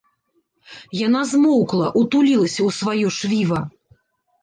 [1.07, 3.65] Яна змоўкла, утулілася ў сваё швіва.